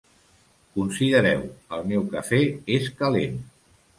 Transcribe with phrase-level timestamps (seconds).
[0.77, 1.43] Considereu
[1.77, 2.41] "El meu cafè
[2.79, 3.37] és calent".